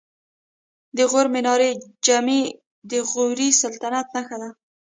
د 0.97 0.99
غور 1.09 1.27
منارې 1.35 1.71
جمعې 2.05 2.41
د 2.91 2.93
غوري 3.09 3.49
سلطنت 3.61 4.07
نښه 4.15 4.37
ده 4.41 4.49